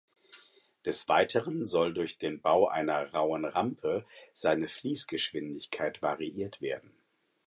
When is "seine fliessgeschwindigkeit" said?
4.33-6.01